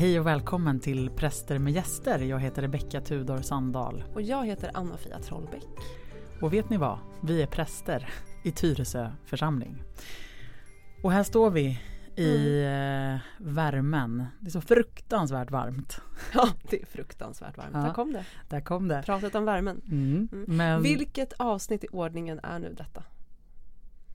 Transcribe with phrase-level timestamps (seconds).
[0.00, 2.18] Hej och välkommen till Präster med gäster.
[2.18, 4.04] Jag heter Rebecka Tudor Sandahl.
[4.14, 5.64] Och jag heter Anna-Fia Trollbäck.
[6.40, 6.98] Och vet ni vad?
[7.22, 8.08] Vi är präster
[8.44, 9.82] i Tyresö församling.
[11.02, 11.80] Och här står vi
[12.16, 13.14] i mm.
[13.14, 14.26] eh, värmen.
[14.40, 16.00] Det är så fruktansvärt varmt.
[16.34, 17.70] Ja, det är fruktansvärt varmt.
[17.74, 18.24] Ja, där kom det.
[18.48, 19.02] Där kom det.
[19.06, 19.82] Pratet om värmen.
[19.90, 20.28] Mm.
[20.32, 20.56] Mm.
[20.56, 20.82] Men...
[20.82, 23.02] Vilket avsnitt i ordningen är nu detta?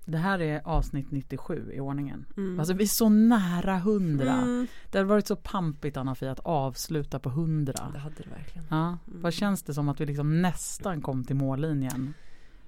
[0.06, 2.26] Det här är avsnitt 97 i ordningen.
[2.38, 2.60] Mm.
[2.60, 4.34] Alltså vi är så nära 100.
[4.34, 4.68] Mm.
[4.92, 7.74] Det har varit så pampigt Anna-Fia att avsluta på 100.
[7.94, 8.68] Det hade det verkligen.
[8.70, 8.88] Ja.
[8.88, 8.98] Mm.
[9.06, 12.14] Vad känns det som att vi liksom nästan kom till mållinjen?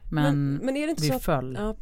[0.09, 1.57] Men, men, men är det inte vi att, föll.
[1.59, 1.75] Ja,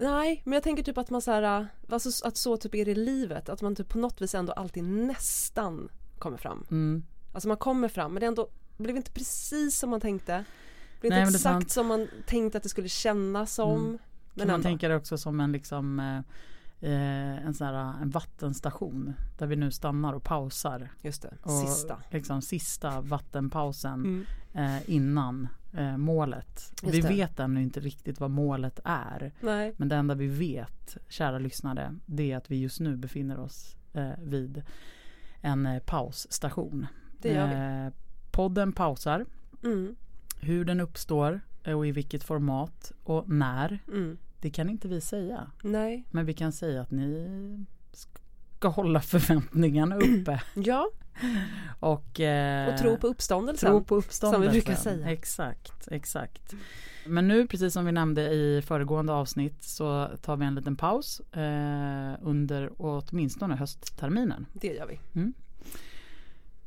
[0.00, 2.90] nej, men jag tänker typ att man så här, alltså att så typ är det
[2.90, 3.48] i livet.
[3.48, 5.88] Att man typ på något vis ändå alltid nästan
[6.18, 6.64] kommer fram.
[6.70, 7.02] Mm.
[7.32, 10.44] Alltså man kommer fram men det ändå blev inte precis som man tänkte.
[11.00, 13.98] Det blev inte exakt som man tänkte att det skulle kännas som.
[14.34, 16.18] Men kan man tänka det också som en liksom eh,
[16.80, 20.88] eh, en sån här en vattenstation där vi nu stannar och pausar.
[21.02, 22.02] Just det, och sista.
[22.10, 24.24] Liksom sista vattenpausen mm.
[24.52, 26.72] eh, innan eh, målet.
[26.82, 27.08] Just vi det.
[27.08, 29.32] vet ännu inte riktigt vad målet är.
[29.40, 29.74] Nej.
[29.76, 33.76] Men det enda vi vet, kära lyssnare, det är att vi just nu befinner oss
[33.92, 34.62] eh, vid
[35.40, 36.86] en eh, pausstation.
[37.18, 37.90] Det gör vi.
[38.30, 39.26] podden pausar.
[39.62, 39.96] Mm.
[40.40, 43.78] Hur den uppstår och i vilket format och när.
[43.88, 44.18] Mm.
[44.40, 45.50] Det kan inte vi säga.
[45.62, 46.04] Nej.
[46.10, 47.66] Men vi kan säga att ni
[48.60, 50.42] ska hålla förväntningarna uppe.
[50.54, 50.90] ja.
[51.80, 53.70] Och, eh, och tro på uppståndelsen.
[53.70, 54.44] Tro på uppståndelsen.
[54.44, 55.10] Som vi brukar säga.
[55.10, 56.54] Exakt, exakt.
[57.06, 61.20] Men nu, precis som vi nämnde i föregående avsnitt, så tar vi en liten paus
[61.20, 64.46] eh, under åtminstone höstterminen.
[64.52, 65.00] Det gör vi.
[65.20, 65.34] Mm.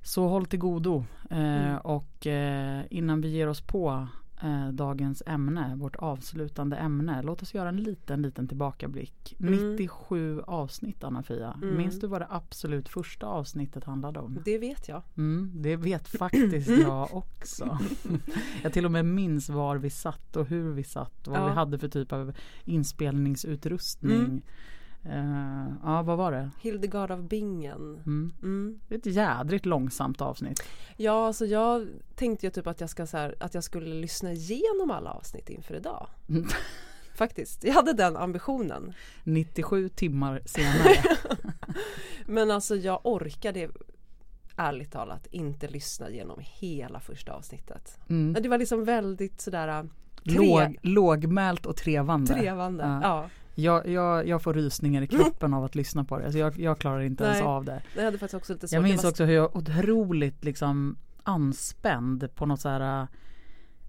[0.04, 1.06] Så håll till godo.
[1.30, 1.78] Eh, mm.
[1.78, 4.08] Och eh, innan vi ger oss på
[4.42, 7.22] eh, dagens ämne, vårt avslutande ämne.
[7.22, 9.36] Låt oss göra en liten, liten tillbakablick.
[9.40, 9.76] Mm.
[9.76, 11.58] 97 avsnitt Anna-Fia.
[11.62, 11.78] Mm.
[11.78, 14.40] Minns du vad det absolut första avsnittet handlade om?
[14.46, 15.02] Det vet jag.
[15.18, 17.78] Mm, det vet faktiskt jag också.
[18.64, 21.46] jag till och med minns var vi satt och hur vi satt vad ja.
[21.46, 22.34] vi hade för typ av
[22.66, 24.42] inspelningsutrustning.
[25.06, 26.50] Uh, ja, vad var det?
[26.62, 28.02] Hildegard av Bingen.
[28.06, 28.34] Mm.
[28.42, 28.80] Mm.
[28.88, 30.64] Det är ett jädrigt långsamt avsnitt.
[30.98, 34.32] Ja, alltså jag tänkte ju typ att jag, ska så här, att jag skulle lyssna
[34.32, 36.08] igenom alla avsnitt inför idag.
[36.30, 36.48] Mm.
[37.16, 38.94] Faktiskt, jag hade den ambitionen.
[39.24, 41.18] 97 timmar senare.
[42.26, 43.70] Men alltså jag orkade
[44.56, 48.00] ärligt talat inte lyssna igenom hela första avsnittet.
[48.10, 48.44] Mm.
[48.44, 49.84] Det var liksom väldigt sådär äh,
[50.24, 50.36] tre...
[50.36, 52.34] Låg, lågmält och trevande.
[52.34, 53.00] Trevande, ja.
[53.02, 53.30] ja.
[53.56, 56.26] Jag, jag, jag får rysningar i kroppen av att lyssna på det.
[56.26, 57.82] Alltså jag, jag klarar inte Nej, ens av det.
[57.96, 58.76] Jag hade faktiskt också lite svårt.
[58.76, 63.08] Jag minns också hur jag otroligt liksom anspänd på något så här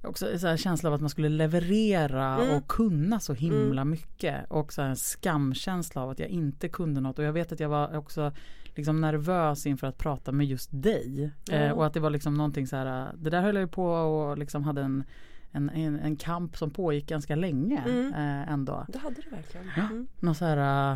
[0.04, 2.56] också så här känsla av att man skulle leverera mm.
[2.56, 3.90] och kunna så himla mm.
[3.90, 4.50] mycket.
[4.50, 7.18] Och så en skamkänsla av att jag inte kunde något.
[7.18, 8.32] Och jag vet att jag var också
[8.74, 11.30] liksom nervös inför att prata med just dig.
[11.50, 11.62] Mm.
[11.62, 14.38] Eh, och att det var liksom någonting så här, det där höll jag på och
[14.38, 15.04] liksom hade en
[15.54, 18.14] en, en, en, kamp som pågick ganska länge mm.
[18.14, 18.86] eh, ändå.
[18.88, 19.68] Det hade du verkligen.
[19.68, 20.06] Mm.
[20.20, 20.92] Någon så här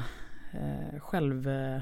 [0.52, 1.80] eh, själv eh,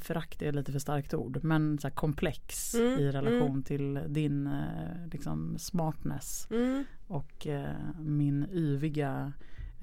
[0.00, 2.98] förakt är lite för starkt ord men så komplex mm.
[2.98, 3.62] i relation mm.
[3.62, 6.84] till din eh, liksom smartness mm.
[7.06, 9.32] och eh, min yviga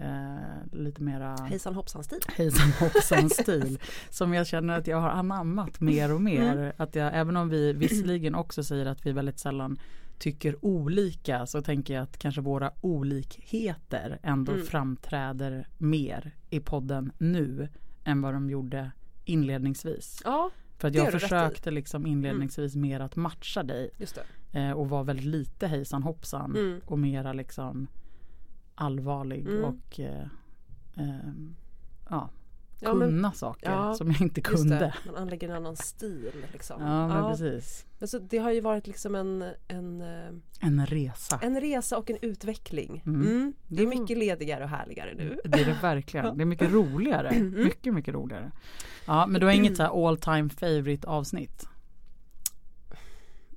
[0.02, 2.20] Eh, lite mera Hejsan hoppsan stil.
[2.28, 3.80] Hejsan hoppsan stil.
[4.10, 6.58] som jag känner att jag har anammat mer och mer.
[6.58, 6.72] Mm.
[6.78, 9.80] Att jag, även om vi visserligen också säger att vi väldigt sällan
[10.20, 14.66] tycker olika så tänker jag att kanske våra olikheter ändå mm.
[14.66, 17.70] framträder mer i podden nu
[18.04, 18.92] än vad de gjorde
[19.26, 20.22] inledningsvis.
[20.26, 22.90] Ja, För att jag försökte liksom inledningsvis mm.
[22.90, 23.90] mer att matcha dig.
[24.52, 26.82] Eh, och var väldigt lite hejsan hoppsan mm.
[26.86, 27.88] och mera liksom
[28.76, 29.64] allvarlig mm.
[29.64, 30.28] och eh,
[30.96, 31.34] eh,
[32.10, 32.30] ja,
[32.80, 34.94] ja, kunna men, saker ja, som jag inte kunde.
[35.06, 36.82] Man anlägger en annan stil liksom.
[36.82, 37.30] Ja, men ja.
[37.30, 37.86] precis.
[38.02, 41.40] Alltså, det har ju varit liksom en, en eh, En resa.
[41.42, 43.04] En resa och en utveckling.
[43.06, 43.22] Mm.
[43.22, 43.54] Mm.
[43.68, 45.40] Det är mycket ledigare och härligare nu.
[45.44, 46.38] Det är det verkligen.
[46.38, 47.30] Det är mycket roligare.
[47.30, 47.64] Mm.
[47.64, 48.52] Mycket, mycket roligare.
[49.06, 51.66] Ja, men du har inget så här all time favorite avsnitt?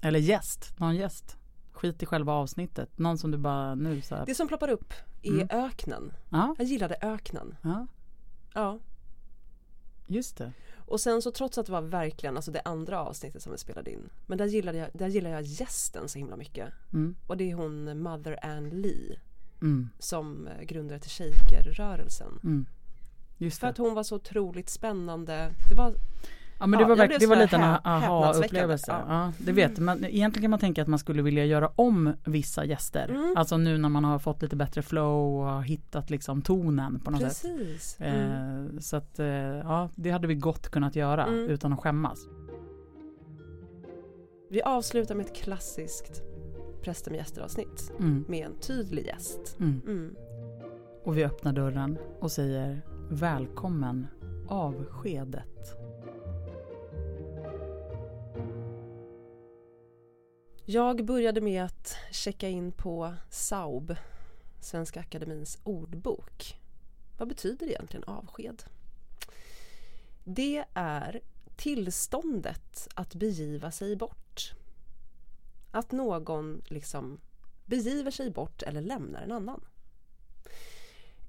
[0.03, 0.75] Eller gäst?
[0.79, 1.37] Någon gäst?
[1.73, 2.99] Skit i själva avsnittet.
[2.99, 4.27] Någon som du bara nu så här...
[4.27, 5.49] Det som ploppar upp är mm.
[5.51, 6.13] öknen.
[6.31, 6.55] Ja.
[6.59, 7.57] Jag gillade öknen.
[7.63, 7.87] Ja.
[8.55, 8.79] Ja.
[10.07, 10.53] Just det.
[10.87, 13.91] Och sen så trots att det var verkligen alltså det andra avsnittet som vi spelade
[13.91, 14.11] in.
[14.27, 16.69] Men där gillade jag, där gillar jag gästen så himla mycket.
[16.93, 17.17] Mm.
[17.27, 19.21] Och det är hon Mother Ann Lee.
[19.63, 19.89] Mm.
[19.99, 22.41] Som eh, grundare till Shaker-rörelsen.
[22.45, 22.67] Mm.
[23.51, 25.55] För att hon var så otroligt spännande.
[25.69, 25.95] Det var
[26.63, 28.93] Ja men det var, verkligen, det var lite en aha-upplevelse.
[28.93, 29.05] Ja.
[29.09, 29.33] ja.
[29.39, 30.05] det vet man.
[30.05, 33.09] Egentligen kan man tänka att man skulle vilja göra om vissa gäster.
[33.09, 33.35] Mm.
[33.37, 37.11] Alltså nu när man har fått lite bättre flow och har hittat liksom tonen på
[37.11, 37.83] något Precis.
[37.83, 38.07] sätt.
[38.07, 38.67] Mm.
[38.77, 41.49] Eh, så att eh, ja, det hade vi gott kunnat göra mm.
[41.49, 42.19] utan att skämmas.
[44.51, 46.23] Vi avslutar med ett klassiskt
[46.83, 48.25] Präster med gäster-avsnitt Mm.
[48.29, 49.57] med en tydlig gäst.
[49.61, 49.81] Mm.
[49.87, 50.15] Mm.
[51.05, 54.07] Och vi öppnar dörren och säger välkommen
[54.49, 55.82] avskedet.
[60.65, 63.97] Jag började med att checka in på SAUB,
[64.61, 66.61] Svenska Akademins ordbok.
[67.19, 68.63] Vad betyder egentligen avsked?
[70.25, 71.21] Det är
[71.57, 74.55] tillståndet att begiva sig bort.
[75.71, 77.21] Att någon liksom
[77.67, 79.65] begiver sig bort eller lämnar en annan.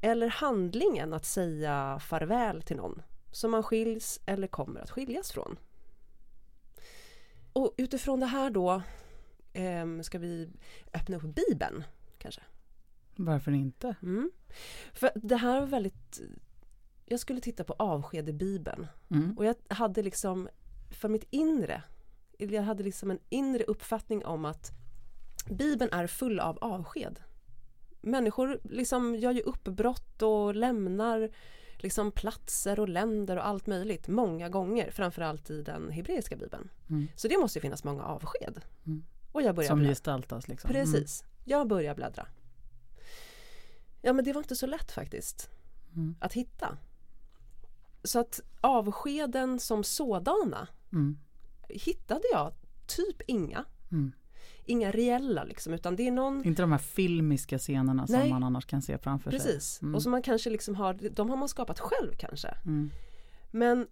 [0.02, 3.02] Eller handlingen att säga farväl till någon
[3.32, 5.60] som man skiljs eller kommer att skiljas från.
[7.54, 8.82] Och utifrån det här då
[9.54, 10.50] ehm, ska vi
[10.94, 11.84] öppna upp Bibeln
[12.18, 12.42] kanske.
[13.16, 13.96] Varför inte?
[14.02, 14.32] Mm.
[14.94, 16.22] För det här var väldigt
[17.06, 19.38] Jag skulle titta på avsked i Bibeln Mm.
[19.38, 20.50] och jag hade liksom
[20.92, 21.84] för mitt inre
[22.38, 24.72] jag hade liksom en inre uppfattning om att
[25.50, 27.20] Bibeln är full av avsked.
[28.02, 31.30] Människor liksom gör ju uppbrott och lämnar
[31.78, 36.70] liksom platser och länder och allt möjligt många gånger, framförallt i den hebreiska bibeln.
[36.90, 37.08] Mm.
[37.16, 38.62] Så det måste ju finnas många avsked.
[38.86, 39.04] Mm.
[39.34, 39.92] Och jag börjar Som bläddra.
[39.92, 40.70] gestaltas liksom.
[40.72, 41.24] Precis.
[41.46, 42.28] Jag börjar bläddra.
[44.02, 45.50] Ja men det var inte så lätt faktiskt
[45.96, 46.16] Mm.
[46.20, 46.78] att hitta.
[48.04, 51.18] Så att avskeden som sådana Mm.
[51.70, 52.54] hittade jag
[52.88, 53.66] typ inga.
[53.92, 54.12] Mm.
[54.66, 58.30] Inga reella liksom utan det är någon Inte de här filmiska scenerna som Nej.
[58.30, 59.40] man annars kan se framför sig.
[59.40, 59.82] Precis.
[59.82, 59.96] Mm.
[59.96, 62.48] Och som man kanske liksom har, de har man skapat själv kanske.
[62.48, 62.92] Mm.
[63.52, 63.88] Men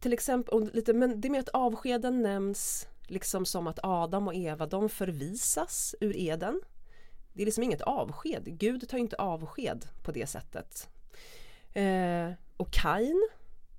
[0.00, 4.34] till exempel, och lite, men det med att avskeden nämns liksom som att Adam och
[4.34, 6.60] Eva de förvisas ur Eden.
[7.32, 8.58] Det är liksom inget avsked.
[8.58, 10.88] Gud tar ju inte avsked på det sättet.
[11.72, 13.28] Eh, och Kain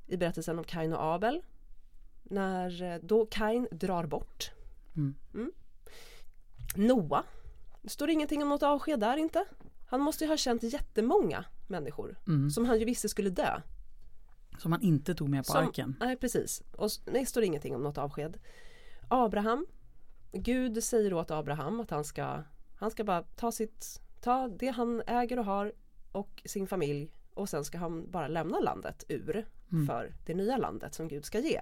[0.08, 1.42] i berättelsen om Kain och Abel.
[2.24, 4.52] När eh, då Kain drar bort.
[4.96, 5.52] Mm.
[6.76, 7.24] Noa.
[7.82, 9.46] Det står ingenting om något avsked där inte.
[9.88, 12.50] Han måste ju ha känt jättemånga människor Mm.
[12.50, 13.62] som han ju visste skulle dö.
[14.60, 15.96] Som man inte tog med på Som- arken.
[16.00, 16.64] Nej precis.
[16.78, 18.38] Och nej, står det ingenting om något avsked.
[19.08, 19.66] Abraham.
[20.32, 22.44] Gud säger åt Abraham att han ska
[22.76, 25.74] Han ska bara ta sitt Ta det han äger och har
[26.12, 29.88] och sin familj och sen ska han bara lämna landet ur Mm.
[29.88, 31.62] för det nya landet som Gud ska ge.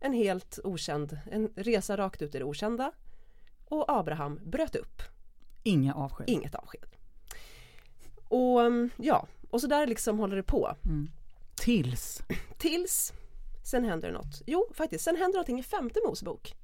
[0.00, 2.92] En helt okänd, en resa rakt ut i det okända.
[3.64, 5.02] Och Abraham bröt upp,
[5.62, 6.28] Inga avsked.
[6.28, 6.86] inget avsked.
[8.28, 10.76] Och mm, ja, och så där liksom håller det på.
[10.84, 11.10] Mm.
[11.56, 12.22] Tills.
[12.58, 13.12] Tills
[13.64, 14.42] sen händer det något.
[14.46, 16.54] Jo, faktiskt, sen händer någonting i femte Mosebok.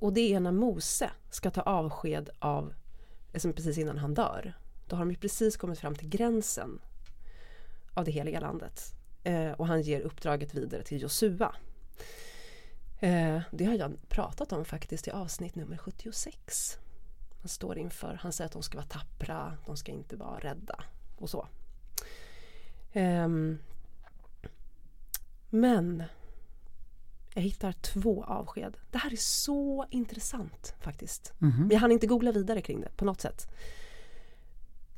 [0.00, 2.74] Och det är när Mose ska ta avsked av,
[3.32, 4.54] liksom precis innan han dör.
[4.86, 6.80] Då har de ju precis kommit fram till gränsen
[7.94, 8.92] av det heliga landet.
[9.22, 11.54] Eh, och han ger uppdraget vidare till Josua.
[13.00, 16.78] Eh, det har jag pratat om faktiskt i avsnitt nummer 76.
[17.40, 20.84] Han står inför, han säger att de ska vara tappra, de ska inte vara rädda
[21.16, 21.48] och så.
[22.92, 23.28] Eh,
[25.50, 26.04] men
[27.36, 28.76] jag hittar två avsked.
[28.90, 31.32] Det här är så intressant faktiskt.
[31.60, 33.48] Men jag hann inte googla vidare kring det på något sätt.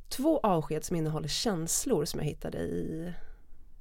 [0.09, 3.13] Två avsked som innehåller känslor som jag hittade i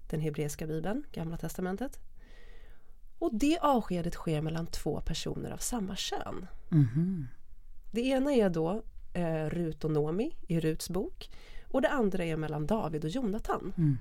[0.09, 1.99] den hebreiska bibeln, Gamla Testamentet.
[3.19, 6.47] Och det avskedet sker mellan två personer av samma kön.
[6.69, 7.27] Mhm.
[7.91, 8.83] Det ena är då
[9.13, 11.29] eh, Rut och Nomi i Ruts bok
[11.67, 13.73] och det andra är mellan David och Jonatan.
[13.77, 13.97] Mm.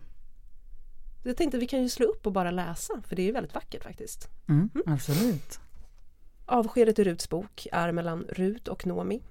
[1.27, 3.55] Jag tänkte vi kan ju slå upp och bara läsa för det är ju väldigt
[3.55, 4.29] vackert faktiskt.
[4.49, 4.71] Mm.
[4.87, 5.61] Absolut.
[6.47, 9.23] Avskedet i Ruts bok är mellan Rut och Nomi.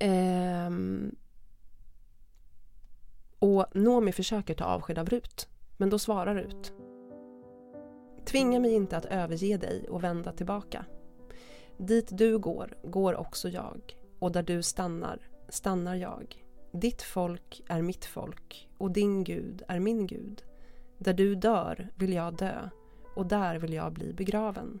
[0.00, 1.14] Ehm,
[3.38, 6.72] och Nomi försöker ta avsked av Rut, men då svarar Rut.
[8.24, 10.84] Tvinga mig inte att överge dig och vända tillbaka.
[11.78, 16.44] Dit du går, går också jag, och där du stannar, stannar jag.
[16.72, 20.42] Ditt folk är mitt folk, och din Gud är min Gud.
[21.00, 22.68] Där du dör vill jag dö,
[23.14, 24.80] och där vill jag bli begraven.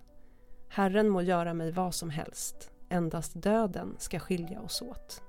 [0.68, 5.22] Herren må göra mig vad som helst, endast döden ska skilja oss åt.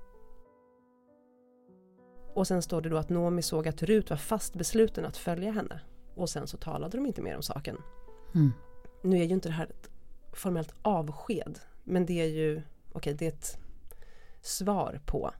[2.34, 5.52] Och sen står det då att Nomi såg att Rut var fast besluten att följa
[5.52, 5.80] henne.
[6.16, 7.78] Och sen så talade de inte mer om saken.
[8.36, 8.52] Mm.
[9.04, 9.90] Nu är ju inte det här ett
[10.34, 12.62] formellt avsked, men det är ju,
[12.94, 13.58] okej det är ett
[14.42, 15.32] svar på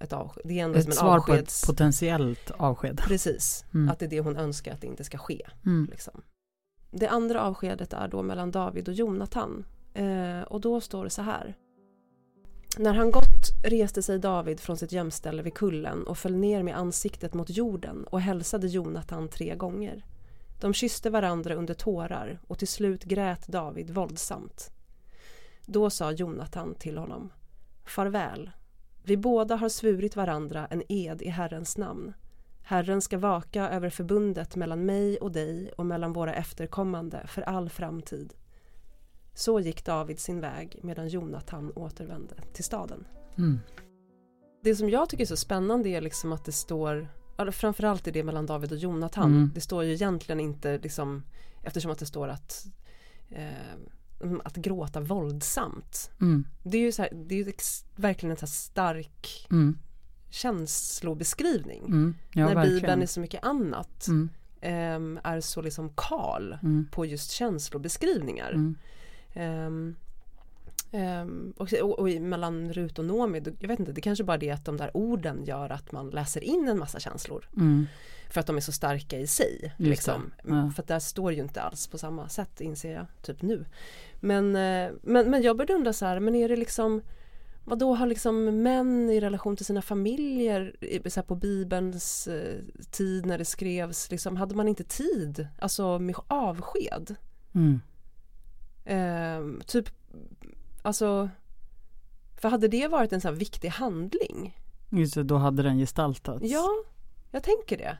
[0.00, 0.42] ett avsked.
[0.44, 1.66] Det är ändå som Ett en svar på ett avskeds...
[1.66, 2.98] potentiellt avsked.
[2.98, 3.88] Precis, Mm.
[3.88, 5.46] att det är det hon önskar att det inte ska ske.
[5.66, 5.88] Mm.
[5.90, 6.22] Liksom.
[6.90, 9.64] Det andra avskedet är då mellan David och Jonatan.
[9.94, 11.54] Eh, och då står det så här.
[12.78, 16.76] När han gått reste sig David från sitt gömställe vid kullen och föll ner med
[16.78, 20.04] ansiktet mot jorden och hälsade Jonatan tre gånger.
[20.60, 24.70] De kysste varandra under tårar och till slut grät David våldsamt.
[25.66, 27.32] Då sa Jonatan till honom
[27.84, 28.50] Farväl.
[29.08, 32.12] Vi båda har svurit varandra en ed i Herrens namn.
[32.62, 37.70] Herren ska vaka över förbundet mellan mig och dig och mellan våra efterkommande för all
[37.70, 38.34] framtid.
[39.34, 43.06] Så gick David sin väg medan Jonatan återvände till staden.
[43.38, 43.60] Mm.
[44.62, 47.08] Det som jag tycker är så spännande är liksom att det står
[47.52, 49.30] framförallt är det mellan David och Jonatan.
[49.30, 49.50] Mm.
[49.54, 51.22] Det står ju egentligen inte liksom
[51.64, 52.66] eftersom att det står att
[53.30, 53.76] eh,
[54.44, 56.10] att gråta våldsamt.
[56.20, 56.44] Mm.
[56.62, 57.52] Det är ju så här, det är ju
[57.96, 59.78] verkligen en så stark Mm.
[60.30, 61.84] känslobeskrivning.
[61.84, 62.14] Mm.
[62.32, 62.80] Ja, när verkligen.
[62.80, 64.28] Bibeln är så mycket annat Mm.
[64.60, 66.88] ehm, är så liksom kal Mm.
[66.92, 68.50] på just känslobeskrivningar.
[68.52, 68.76] Mm.
[69.34, 69.96] Ehm,
[70.92, 74.34] ehm, och, och, och mellan Rut och Noomi, då- jag vet inte, det kanske bara
[74.34, 77.48] är det att de där orden gör att man läser in en massa känslor.
[77.56, 77.86] Mm.
[78.30, 79.74] För att de är så starka i sig.
[79.76, 80.30] Liksom.
[80.44, 80.70] det, ja.
[80.76, 83.64] För att där står ju inte alls på samma sätt inser jag, typ nu.
[84.20, 87.02] Men, eh, men, men jag började undra så här, men är det liksom
[87.64, 90.76] vad då har liksom män i relation till sina familjer
[91.08, 96.16] så på bibelns eh, tid när det skrevs, liksom, hade man inte tid, alltså med
[96.28, 97.14] avsked?
[97.54, 97.80] Mm.
[98.84, 99.88] Ehm, typ,
[100.82, 101.30] alltså,
[102.40, 104.58] för hade det varit en så viktig handling?
[104.90, 106.44] Just det, då hade den gestaltats.
[106.44, 106.68] Ja,
[107.30, 107.98] jag tänker det.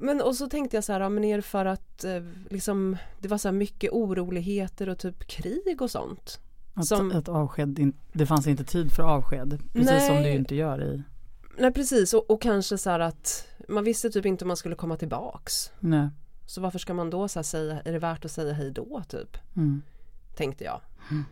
[0.00, 2.96] Men och så tänkte jag så här, ja, men är det för att eh, liksom,
[3.18, 6.40] det var så här mycket oroligheter och typ krig och sånt?
[6.74, 9.58] Att, som- att avsked, det fanns inte tid för avsked.
[9.72, 10.22] Precis som Nej.
[10.24, 11.02] det ju inte gör i...
[11.58, 14.74] Nej precis och, och kanske så här att man visste typ inte om man skulle
[14.74, 15.72] komma tillbaks.
[15.80, 16.08] Nej.
[16.46, 19.02] Så varför ska man då så här säga, är det värt att säga hej då
[19.08, 19.36] typ?
[19.56, 19.82] Mm.
[20.36, 20.80] Tänkte jag.
[21.10, 21.24] Mm.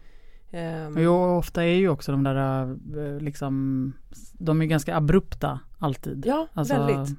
[0.51, 2.63] Ehm, Jo, ofta är ju också de där
[2.97, 3.93] eh, liksom,
[4.33, 6.27] de är ganska abrupta alltid.
[6.27, 7.19] Ja, Alltså, väldigt.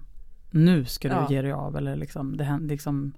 [0.52, 1.28] Nu ska du Ja.
[1.30, 3.14] ge dig av eller liksom det, liksom,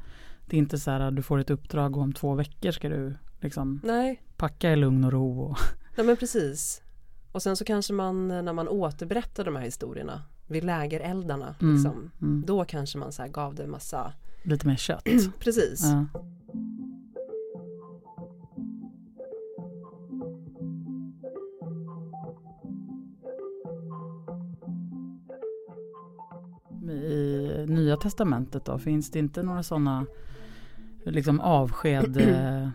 [0.46, 2.90] det är inte så här att du får ett uppdrag och om två veckor ska
[2.90, 5.40] du liksom Nej, packa i lugn och ro.
[5.42, 5.58] Och,
[5.98, 6.82] nej men precis.
[7.32, 12.12] Och sen så kanske man när man återberättar de här historierna vid lägereldarna, Mm, liksom,
[12.22, 15.04] mm, då kanske man så gav det en massa, lite mer kött.
[15.40, 15.82] precis.
[15.84, 16.06] Ja.
[28.01, 30.05] Testamentet då, finns det inte några sådana
[31.05, 32.17] liksom avsked?
[32.17, 32.70] eh,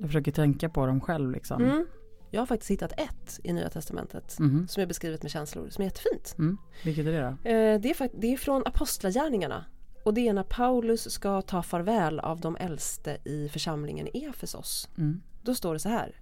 [0.00, 1.62] jag försöker tänka på dem själv liksom.
[1.64, 1.86] Mm.
[2.30, 4.68] Jag har faktiskt hittat ett i Nya Testamentet Mhm.
[4.68, 6.34] som är beskrivet med känslor, som är jättefint.
[6.38, 6.58] Mm.
[6.84, 7.48] Vilket är det då?
[7.50, 9.64] Eh, det, är det är från Apostlagärningarna
[10.04, 14.88] och det är när Paulus ska ta farväl av de äldste i församlingen i Efesos.
[14.98, 15.22] Mm.
[15.42, 16.20] Då står det så här.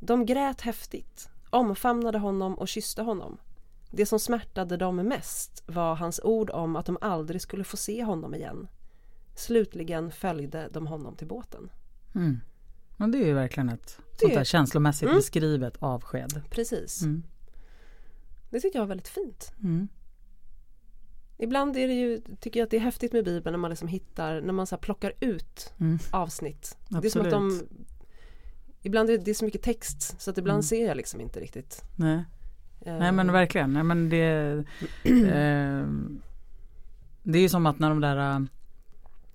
[0.00, 3.38] De grät häftigt, omfamnade honom och kysste honom.
[3.96, 8.04] Det som smärtade dem mest var hans ord om att de aldrig skulle få se
[8.04, 8.68] honom igen.
[9.34, 11.70] Slutligen följde de honom till båten.
[12.14, 12.40] Mm.
[12.96, 15.16] Men det är ju verkligen ett Det- sånt där känslomässigt Mm.
[15.16, 16.42] beskrivet avsked.
[16.50, 17.02] Precis.
[17.02, 17.22] Mm.
[18.50, 19.52] Det tycker jag var väldigt fint.
[19.62, 19.88] Mm.
[21.38, 23.88] Ibland är det ju, tycker jag att det är häftigt med Bibeln när man liksom
[23.88, 25.98] hittar, när man så plockar ut Mm.
[26.10, 26.76] avsnitt.
[26.88, 27.12] Det är Absolut.
[27.12, 27.68] som att de
[28.82, 30.62] Ibland är det är så mycket text så att ibland Mm.
[30.62, 31.82] ser jag liksom inte riktigt.
[31.96, 32.24] Nej.
[32.84, 33.72] Eh, Nej men verkligen.
[33.72, 34.64] Nej, men det,
[35.04, 35.86] eh,
[37.22, 38.40] det är ju som att när de där eh,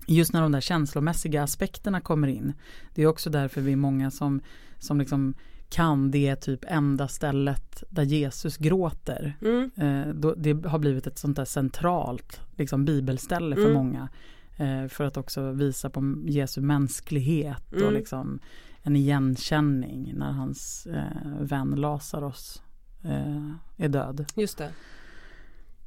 [0.06, 2.52] Just när de där känslomässiga aspekterna kommer in.
[2.94, 4.40] Det är också därför vi är många som,
[4.78, 5.34] som liksom
[5.68, 9.36] kan det typ enda stället där Jesus gråter.
[9.42, 13.74] Mm, Eh, då, det har blivit ett sånt där centralt liksom, bibelställe för Mm.
[13.74, 14.08] många.
[14.56, 17.94] Eh, för att också visa på Jesu mänsklighet och Mm.
[17.94, 18.38] liksom
[18.82, 22.62] en igenkänning när hans eh, vän Lazarus
[23.04, 24.26] eh, är död.
[24.34, 24.70] just det.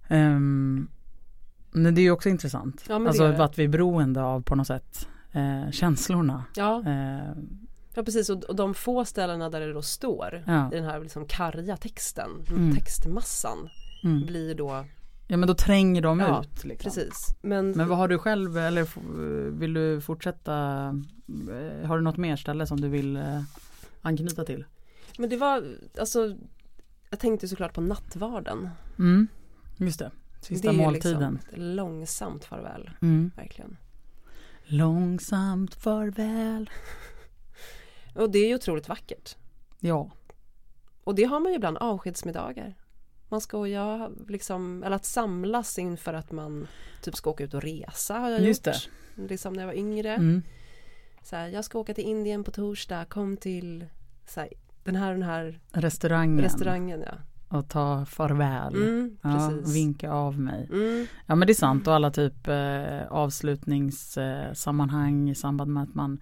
[0.08, 0.88] Ehm,
[1.72, 2.84] men det är ju också intressant.
[2.89, 6.43] Ja, alltså att vi är beroende av på något sätt eh, känslorna.
[6.55, 7.32] Ja, Eh,
[7.93, 10.72] ja precis och, och de få ställena där det då står ja.
[10.74, 12.75] i den här liksom karga texten, Mm.
[12.75, 13.70] textmassan
[14.03, 14.25] Mm.
[14.25, 14.86] blir då,
[15.27, 16.63] ja men då tränger de Ja, ut.
[16.63, 16.89] Liksom.
[16.91, 17.27] precis.
[17.41, 18.88] Men, Men vad har du själv eller
[19.51, 20.53] vill du fortsätta?
[21.51, 23.41] eh, Har du något mer ställe som du vill eh,
[24.01, 24.65] anknyta till?
[25.17, 25.63] men det var,
[26.00, 26.36] alltså
[27.13, 28.70] jag tänkte såklart på nattvarden.
[29.00, 29.27] Mm,
[29.77, 30.12] just det.
[30.41, 31.39] Sista det måltiden.
[31.43, 33.32] Liksom långsamt farväl, Mm.
[33.36, 33.77] verkligen.
[34.63, 36.70] Långsamt farväl.
[38.15, 39.36] Och det är ju otroligt vackert.
[39.79, 40.12] Ja.
[41.03, 42.75] Och det har man ju ibland avskedsmiddagar.
[43.29, 43.77] Man ska ju
[44.27, 46.67] liksom, eller att samlas inför att man
[47.01, 48.89] typ ska åka ut och resa har jag Just gjort.
[49.15, 50.13] Liksom när jag var yngre.
[50.15, 50.43] Mm.
[51.24, 53.86] Så här, jag ska åka till Indien på torsdag, kom till
[54.27, 54.50] så här,
[54.84, 56.42] den här den här Restaurangen.
[56.44, 57.13] restaurangen ja.
[57.58, 58.75] och ta farväl.
[58.75, 60.70] Mm, Ja, vinka av mig.
[60.72, 65.96] Mm, Ja men det är sant och alla typ eh, avslutningssammanhang i samband med att
[65.96, 66.20] man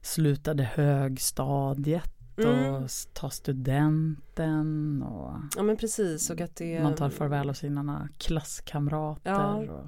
[0.00, 2.74] slutade högstadiet mm.
[2.74, 8.08] och tar studenten och Ja men precis och att det man tar farväl av sina
[8.18, 9.30] klasskamrater.
[9.30, 9.54] Ja.
[9.56, 9.86] Och,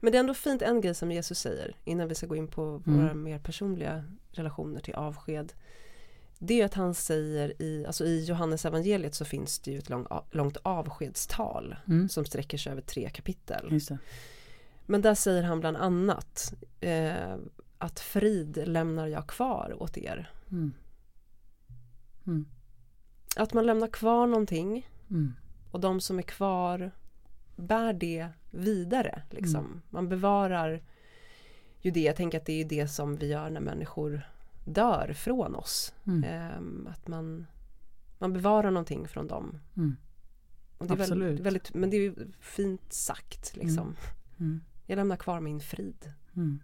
[0.00, 2.48] Men det är ändå fint en grej som Jesus säger innan vi ska gå in
[2.48, 3.00] på Mm.
[3.02, 5.52] våra mer personliga relationer till avsked.
[6.38, 9.88] Det är att han säger i, alltså i Johannes evangeliet så finns det ju ett
[9.88, 13.68] lång, långt avskedstal mm, som sträcker sig över tre kapitel.
[14.86, 17.36] Men där säger han bland annat eh,
[17.78, 20.30] att frid lämnar jag kvar åt er.
[20.50, 20.72] Mm.
[22.26, 22.46] Mm.
[23.36, 25.34] Att man lämnar kvar någonting Mm.
[25.70, 26.90] och de som är kvar
[27.56, 29.22] bär det vidare.
[29.30, 29.64] Liksom.
[29.66, 29.80] Mm.
[29.90, 30.82] Man bevarar
[31.80, 34.22] ju det, jag tänker att det är det som vi gör när människor
[34.74, 35.94] dör från oss.
[36.06, 36.24] Mm.
[36.24, 37.46] Ehm, att man,
[38.18, 39.58] man bevarar någonting från dem.
[39.76, 39.96] Mm.
[40.78, 41.28] Det är Absolut.
[41.28, 43.94] Väldigt, väldigt, men det är ju fint sagt liksom.
[44.38, 44.60] Mm.
[44.86, 46.12] Jag lämnar kvar min frid.
[46.36, 46.60] Mm.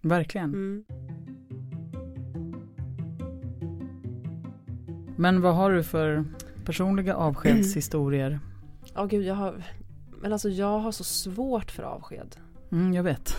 [0.00, 0.54] Verkligen.
[0.54, 0.84] Mm.
[5.16, 6.24] Men vad har du för
[6.64, 8.40] personliga avskedshistorier?
[8.94, 9.62] Ja gud, jag har,
[10.22, 12.36] men alltså jag har så svårt för avsked.
[12.72, 13.36] Mm, jag vet.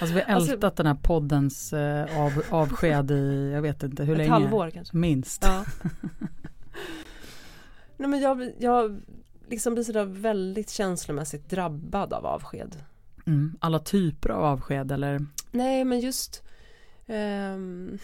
[0.00, 4.04] Alltså vi har Alltså- ältat den här poddens eh, av, avsked i, jag vet inte
[4.04, 4.30] hur Ett länge.
[4.30, 4.96] halvår kanske.
[4.96, 5.42] Minst.
[5.44, 5.64] Ja.
[7.96, 9.00] Nej men jag, jag
[9.48, 12.76] liksom blir sådär väldigt känslomässigt drabbad av avsked.
[13.26, 13.56] Mm.
[13.60, 15.26] Alla typer av avsked eller?
[15.50, 16.42] Nej men just
[17.06, 17.98] ehm,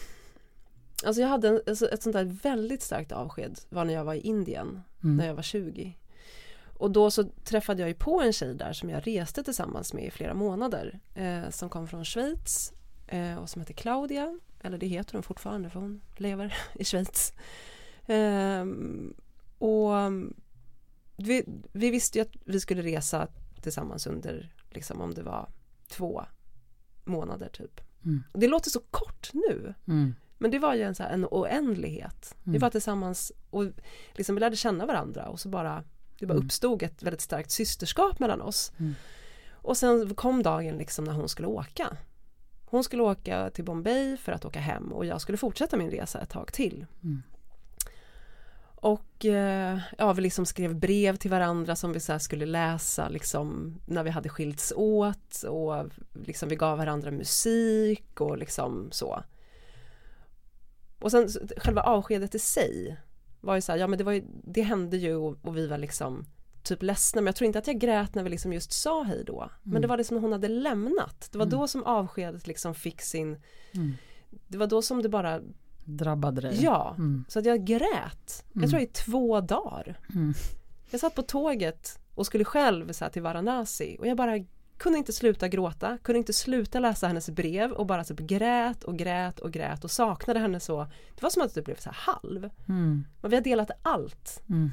[1.05, 4.13] Alltså jag hade en, alltså ett sånt där väldigt starkt avsked var när jag var
[4.13, 5.17] i Indien Mm.
[5.17, 5.97] när jag var 20.
[6.81, 10.05] Och då så träffade jag ju på en tjej där som jag reste tillsammans med
[10.05, 10.99] i flera månader.
[11.15, 12.73] Eh, som kom från Schweiz
[13.07, 14.39] eh, och som heter Claudia.
[14.61, 17.33] Eller det heter hon fortfarande för hon lever i Schweiz.
[18.07, 19.13] Ehm,
[19.57, 19.91] och
[21.15, 23.27] vi, vi visste ju att vi skulle resa
[23.61, 25.49] tillsammans under, liksom om det var
[25.87, 26.25] två
[27.03, 27.81] månader typ.
[28.05, 28.23] Mm.
[28.33, 29.73] Det låter så kort nu.
[29.87, 30.15] Mm.
[30.37, 32.35] Men det var ju en, så här, en oändlighet.
[32.43, 32.59] Vi Mm.
[32.61, 33.65] var tillsammans och
[34.13, 35.83] liksom vi lärde känna varandra och så bara
[36.21, 36.45] det bara Mm.
[36.45, 38.71] uppstod ett väldigt starkt systerskap mellan oss.
[38.79, 38.95] Mm.
[39.51, 41.97] Och sen kom dagen liksom när hon skulle åka.
[42.65, 46.19] Hon skulle åka till Bombay för att åka hem och jag skulle fortsätta min resa
[46.19, 46.85] ett tag till.
[47.03, 47.23] Mm.
[48.75, 53.75] Och eh, ja, vi liksom skrev brev till varandra som vi så skulle läsa liksom
[53.85, 59.23] när vi hade skilts åt och liksom vi gav varandra musik och liksom så.
[60.99, 62.97] Och sen själva avskedet i sig
[63.41, 65.67] var ju så här, ja men det var ju, det hände ju och, och vi
[65.67, 66.25] var liksom
[66.63, 69.23] typ ledsna men jag tror inte att jag grät när vi liksom just sa hej
[69.27, 69.49] då.
[69.63, 69.81] Men Mm.
[69.81, 71.29] det var det som hon hade lämnat.
[71.31, 71.59] Det var Mm.
[71.59, 73.37] då som avskedet liksom fick sin,
[73.73, 73.93] Mm.
[74.47, 75.39] det var då som det bara,
[75.85, 76.59] Drabbade dig?
[76.63, 76.95] ja.
[76.97, 77.25] Mm.
[77.27, 78.45] Så att jag grät.
[78.55, 78.61] Mm.
[78.61, 79.99] Jag tror i två dagar.
[80.15, 80.33] Mm.
[80.91, 84.37] Jag satt på tåget och skulle själv så här, till Varanasi och jag bara
[84.81, 88.97] kunde inte sluta gråta, kunde inte sluta läsa hennes brev och bara typ grät och
[88.97, 90.83] grät och grät och saknade henne så.
[91.15, 92.49] Det var som att det blev så här halv.
[92.69, 93.03] Mm.
[93.21, 94.69] Men vi har delat allt Mm.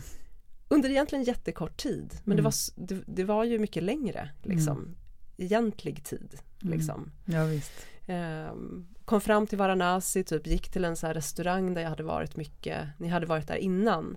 [0.68, 2.14] under egentligen jättekort tid.
[2.24, 2.44] Men det, Mm.
[2.44, 4.96] var, s- det, det var ju mycket längre liksom.
[5.36, 6.78] Egentlig tid Mm.
[6.78, 7.10] liksom.
[7.24, 7.72] Ja, visst.
[8.06, 12.36] Ehm, kom fram till Varanasi, typ gick till en så restaurang där jag hade varit
[12.36, 14.16] mycket, ni hade varit där innan.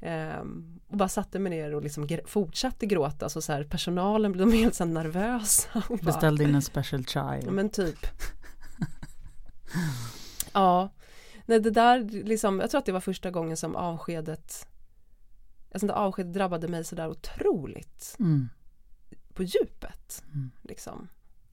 [0.00, 4.32] Ehm, och bara satte mig ner och liksom gr- fortsatte gråta så, så här, personalen
[4.32, 5.82] blev helt så nervösa.
[6.02, 7.42] Beställde in en special chai.
[7.44, 8.06] Ja, men typ.
[10.52, 10.90] ja,
[11.46, 14.66] nej det där liksom, jag tror att det var första gången som avskedet,
[15.70, 18.48] ett sånt där avsked drabbade mig sådär otroligt Mm.
[19.34, 20.24] på djupet.
[20.34, 20.50] Mm.
[20.62, 21.08] Liksom.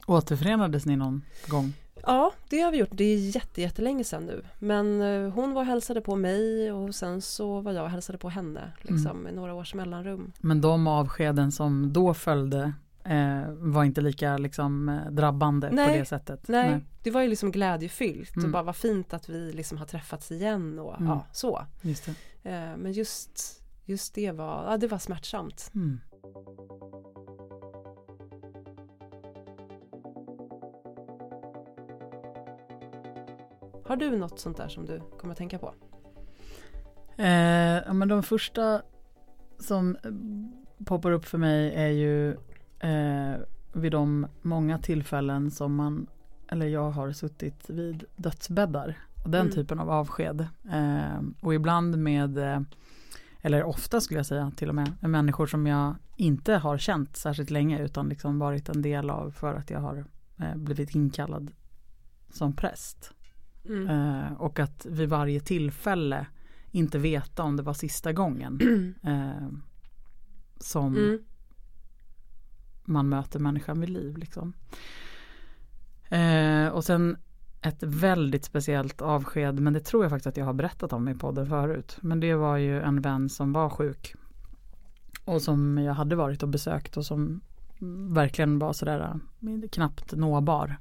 [0.07, 1.73] Återförenades ni någon gång?
[2.03, 2.89] Ja, det har vi gjort.
[2.91, 4.43] Det är jätte, jättelänge sedan nu.
[4.59, 8.17] Men eh, hon var och hälsade på mig och sen så var jag och hälsade
[8.17, 10.31] på henne liksom, med några års mellanrum.
[10.39, 15.99] Men de avskeden som då följde eh, var inte lika liksom, eh, drabbande på Nej,
[15.99, 16.47] det sättet?
[16.47, 18.45] Nej, det var ju liksom glädjefyllt Mm.
[18.45, 21.07] och bara vad fint att vi liksom har träffats igen och Mm.
[21.07, 21.61] ja, så.
[21.81, 22.07] Just.
[22.07, 22.13] Eh,
[22.77, 25.71] Men just, just det var, ja det var smärtsamt.
[25.75, 25.99] Mm.
[33.87, 35.73] Har du något sånt där som du kommer att tänka på?
[37.17, 37.27] Eh,
[37.85, 38.81] ja, men de första
[39.59, 39.97] som
[40.85, 42.31] poppar upp för mig är ju
[42.79, 43.35] eh,
[43.73, 46.07] vid de många tillfällen som man,
[46.51, 48.97] eller jag har suttit vid dödsbäddar.
[49.23, 49.53] Och den Mm.
[49.53, 50.47] typen av avsked.
[50.71, 52.59] Eh, och ibland med, eh,
[53.41, 57.17] eller ofta skulle jag säga till och med, med människor som jag inte har känt
[57.17, 60.05] särskilt länge utan liksom varit en del av för att jag har
[60.39, 61.51] eh, blivit inkallad
[62.29, 63.11] som präst.
[63.65, 63.89] Mm.
[63.89, 66.27] Eh, och att vid varje tillfälle
[66.71, 68.59] inte veta om det var sista gången
[69.03, 69.47] eh,
[70.59, 71.19] som Mm.
[72.83, 74.17] man möter människan vid liv.
[74.17, 74.53] Liksom.
[76.09, 77.17] Eh, och sen
[77.61, 81.15] ett väldigt speciellt avsked, men det tror jag faktiskt att jag har berättat om i
[81.15, 81.97] podden förut.
[82.01, 84.15] Men det var ju en vän som var sjuk.
[85.25, 87.41] Och som jag hade varit och besökt och som
[88.09, 88.99] verkligen var sådär
[89.41, 90.77] eh, knappt nåbar.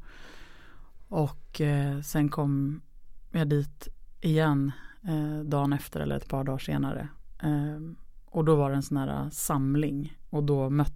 [1.09, 2.81] Och eh, sen kom
[3.31, 3.88] jag dit
[4.21, 7.09] igen eh, dagen efter eller ett par dagar senare.
[7.43, 7.81] Eh,
[8.27, 10.93] och då var det en sån här eh, samling och då, möt,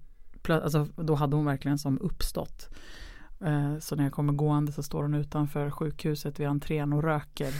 [0.51, 2.69] alltså, då hade hon verkligen som uppstått.
[3.41, 7.53] Eh, så när jag kommer gående så står hon utanför sjukhuset vid entrén och röker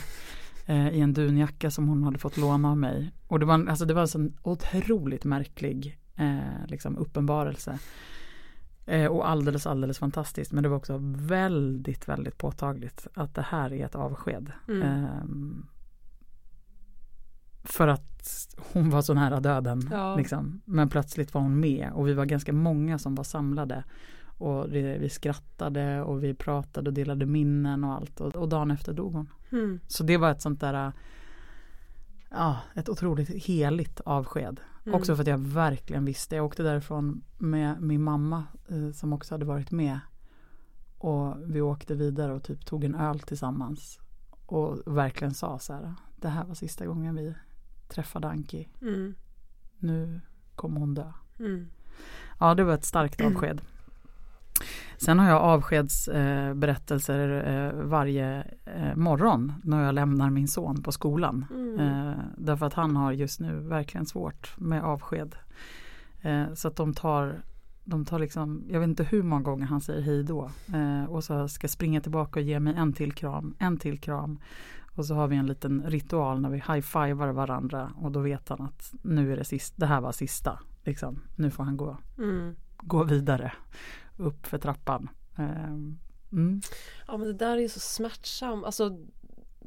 [0.65, 3.11] eh, i en dunjacka som hon hade fått låna av mig.
[3.27, 7.79] Och det var, en- alltså, det var en sån otroligt märklig eh, liksom uppenbarelse.
[8.89, 10.51] Eh, och alldeles, alldeles fantastiskt.
[10.51, 14.51] Men det var också väldigt, väldigt påtagligt att det här är ett avsked.
[14.67, 14.81] Mm.
[14.81, 15.65] Ehm,
[17.63, 19.89] för att hon var så nära döden.
[19.91, 20.15] Ja.
[20.15, 20.61] Liksom.
[20.65, 23.83] Men plötsligt var hon med och vi var ganska många som var samlade.
[24.25, 28.21] Och det, vi skrattade och vi pratade och delade minnen och allt.
[28.21, 29.29] Och, och dagen efter dog hon.
[29.51, 29.79] Mm.
[29.87, 30.91] Så det var ett sånt där,
[32.29, 34.59] ja, ett otroligt heligt avsked.
[34.85, 34.95] Mm.
[34.99, 39.33] Också för att jag verkligen visste, jag åkte därifrån med min mamma eh, som också
[39.33, 39.99] hade varit med.
[40.97, 43.99] Och vi åkte vidare och typ tog en öl tillsammans.
[44.45, 47.33] Och verkligen sa så här, det här var sista gången vi
[47.87, 48.69] träffade Anki.
[48.81, 49.15] Mm.
[49.77, 50.21] Nu
[50.55, 51.11] kommer hon dö.
[51.39, 51.69] Mm.
[52.39, 53.61] Ja, det var ett starkt avsked.
[55.01, 61.45] Sen har jag avskedsberättelser eh, varje eh, morgon när jag lämnar min son på skolan.
[61.51, 61.79] Mm.
[61.79, 65.35] Eh, därför att han har just nu verkligen svårt med avsked.
[66.53, 67.41] Så att de tar,
[67.83, 70.49] de tar liksom, jag vet inte hur många gånger han säger hej då.
[71.07, 74.39] Och så ska jag springa tillbaka och ge mig en till kram, en till kram.
[74.95, 78.61] Och så har vi en liten ritual när vi high-fivar varandra och då vet han
[78.61, 80.59] att nu är det sist, det här var sista.
[80.83, 81.19] Liksom.
[81.35, 82.55] Nu får han gå, Mm.
[82.77, 83.51] gå vidare
[84.19, 85.09] upp för trappan.
[85.37, 85.73] Eh,
[86.31, 86.61] mm.
[87.07, 88.65] Ja men det där är så smärtsamt.
[88.65, 88.97] Alltså,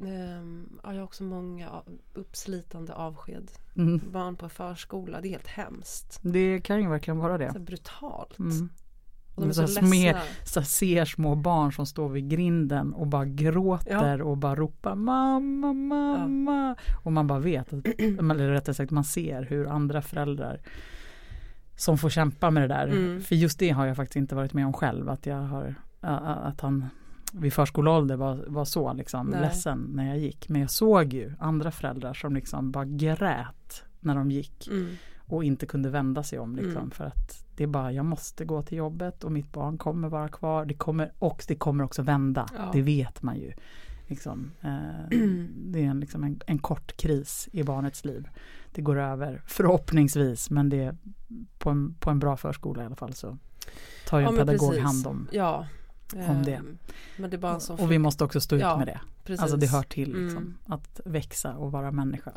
[0.05, 3.51] ehm, ja, jag har också många uppslitande avsked.
[3.75, 4.01] Mm.
[4.11, 6.19] Barn på förskola, det är helt hemskt.
[6.21, 7.53] Det kan ju verkligen vara det.
[7.53, 8.39] Så brutalt.
[8.39, 8.69] Mm.
[9.35, 10.21] Och de är så så ledsna.
[10.43, 15.73] så ser små barn som står vid grinden och bara gråter och bara ropar mamma,
[15.73, 16.75] mamma.
[17.03, 20.61] Och man bara vet, att, eller rättare sagt man ser hur andra föräldrar
[21.75, 22.87] som får kämpa med det där.
[22.87, 23.21] Mm.
[23.21, 25.09] För just det har jag faktiskt inte varit med om själv.
[25.09, 26.85] Att jag har, att han
[27.33, 29.41] vid förskoleålder var, var så liksom Nej.
[29.41, 30.49] ledsen när jag gick.
[30.49, 34.87] Men jag såg ju andra föräldrar som liksom bara grät när de gick Mm.
[35.17, 36.91] och inte kunde vända sig om liksom Mm.
[36.91, 40.27] för att det är bara jag måste gå till jobbet och mitt barn kommer vara
[40.27, 40.65] kvar.
[40.65, 42.45] Det kommer, och det kommer också vända.
[42.57, 42.69] Ja.
[42.73, 43.53] Det vet man ju.
[44.07, 45.07] Liksom, eh,
[45.55, 48.27] det är en, liksom en, en kort kris i barnets liv.
[48.71, 50.95] Det går över förhoppningsvis men det
[51.59, 53.37] på en, på en bra förskola i alla fall så
[54.07, 54.83] tar ju Ja, en pedagog precis.
[54.83, 55.29] hand om.
[55.31, 55.67] Ja.
[56.29, 56.61] om det.
[57.17, 58.99] Men det en sån Och vi måste också stå ut Ja, med det.
[59.23, 59.41] precis.
[59.41, 60.57] Alltså det hör till liksom, Mm.
[60.65, 62.31] att växa och vara människa.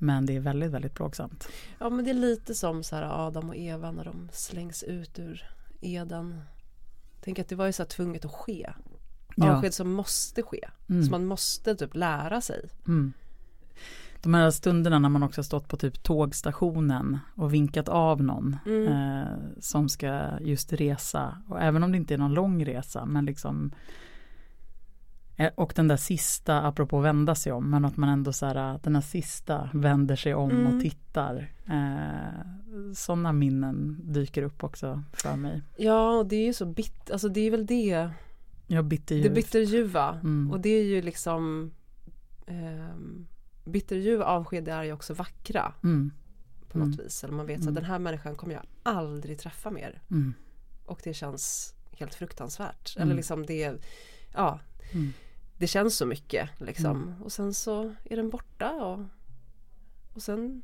[0.00, 1.48] Men det är väldigt, väldigt plågsamt.
[1.78, 5.18] ja men det är lite som så här Adam och Eva när de slängs ut
[5.18, 5.42] ur
[5.80, 6.40] Eden.
[7.20, 8.70] Tänk att det var ju så här tvunget att ske.
[9.46, 9.52] Ja.
[9.56, 10.68] Avsked som måste ske.
[10.88, 11.02] Mm.
[11.04, 12.68] Så man måste typ lära sig.
[12.88, 13.12] Mm.
[14.22, 18.86] De här stunderna när man också stått på typ tågstationen och vinkat av någon Mm.
[18.86, 19.28] eh,
[19.60, 21.38] som ska just resa.
[21.48, 23.70] Och även om det inte är någon lång resa men liksom
[25.36, 28.80] eh, och den där sista, apropå vända sig om, men att man ändå så här,
[28.82, 30.76] den här sista vänder sig om Mm.
[30.76, 31.52] och tittar.
[31.66, 32.46] Eh,
[32.94, 35.62] Sådana minnen dyker upp också för mig.
[35.76, 38.10] Ja, och det är ju så bitt, alltså det är väl det,
[38.70, 40.20] Jag bitter det bitterljuva.
[40.22, 40.50] Mm.
[40.50, 41.70] Och det är ju liksom
[42.46, 43.26] um,
[43.64, 46.10] bitterljuva avsked är ju också vackra Mm,
[46.68, 47.04] på något Mm.
[47.04, 47.24] vis.
[47.24, 47.74] Eller man vet att Mm.
[47.74, 50.02] den här människan kommer jag aldrig träffa mer.
[50.10, 50.34] mm,
[50.86, 52.96] Och det känns helt fruktansvärt.
[52.96, 53.74] Eller liksom det,
[54.34, 54.60] ja,
[55.58, 57.14] det känns så mycket liksom.
[57.24, 59.00] Och sen så är den borta och,
[60.14, 60.62] och sen,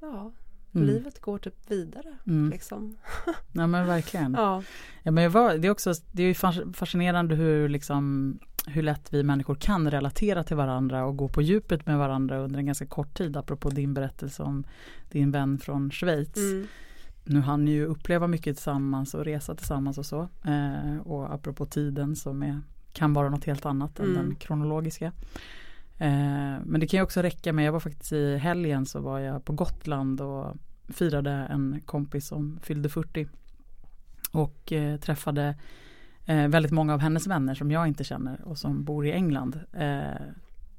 [0.00, 0.32] ja,
[0.74, 0.86] Mm.
[0.86, 2.16] livet går typ vidare.
[2.26, 2.50] Mm.
[2.50, 2.96] Liksom.
[3.52, 4.32] Ja men verkligen.
[4.34, 4.62] Ja,
[5.02, 6.34] Ja, men var, det är också det är ju
[6.72, 11.86] fascinerande hur, liksom, hur lätt vi människor kan relatera till varandra och gå på djupet
[11.86, 13.36] med varandra under en ganska kort tid.
[13.36, 14.64] Apropå din berättelse om
[15.10, 16.36] din vän från Schweiz.
[16.36, 16.66] mm.
[17.24, 20.28] Nu hann ni ju uppleva mycket tillsammans och resa tillsammans och så.
[20.44, 22.60] Eh, och apropå tiden som är,
[22.92, 24.16] kan vara något helt annat än Mm.
[24.16, 25.12] den kronologiska.
[26.00, 29.18] Eh, men det kan ju också räcka med, jag var faktiskt i helgen så var
[29.18, 30.56] jag på Gotland och
[30.88, 33.28] firade en kompis som fyllde 40.
[34.32, 35.54] Och eh, träffade
[36.26, 39.60] eh, väldigt många av hennes vänner som jag inte känner och som bor i England.